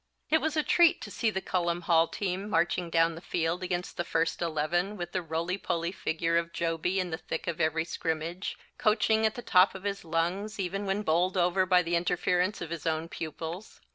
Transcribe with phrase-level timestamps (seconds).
[0.31, 3.97] It was a treat to see the Cullom Hall team marching down the field against
[3.97, 7.85] the first Eleven with the roly poly figure of Jobey in the thick of every
[7.85, 12.61] scrimmage, coaching at the top of his lungs, even when bowled over by the interference
[12.61, 13.79] of his own pupils.